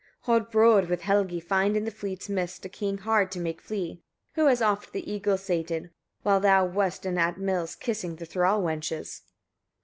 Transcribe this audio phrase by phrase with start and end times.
[0.23, 0.25] 35.
[0.51, 4.01] Hodbrodd will Helgi find in the fleet's midst, a king hard to make flee,
[4.33, 5.91] who has oft the eagles sated,
[6.23, 9.21] while thou wast at the mills, kissing the thrall wenches.